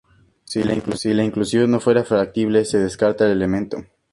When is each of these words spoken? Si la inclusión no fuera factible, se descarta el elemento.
Si 0.45 0.63
la 0.63 0.73
inclusión 1.23 1.69
no 1.69 1.79
fuera 1.79 2.03
factible, 2.03 2.65
se 2.65 2.79
descarta 2.79 3.25
el 3.25 3.33
elemento. 3.33 3.85